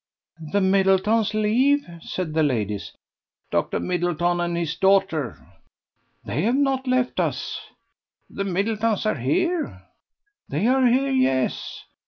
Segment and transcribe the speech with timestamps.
[0.51, 2.93] "The Middletons leave?" said the ladies.
[3.51, 3.79] "Dr.
[3.79, 5.37] Middleton and his daughter."
[6.25, 7.59] "They have not left us."
[8.27, 9.83] "The Middletons are here?"
[10.49, 11.83] "They are here, yes.